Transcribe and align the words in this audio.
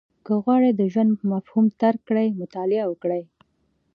•که 0.25 0.33
غواړې 0.43 0.69
د 0.75 0.81
ژوند 0.93 1.11
مفهوم 1.31 1.65
درک 1.81 2.01
کړې، 2.09 2.27
مطالعه 2.41 2.83
وکړه. 2.87 3.19